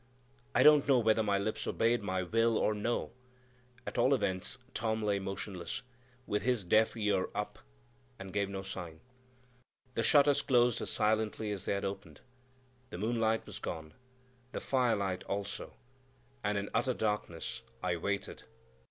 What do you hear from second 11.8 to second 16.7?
opened; the moonlight was gone, the firelight also, and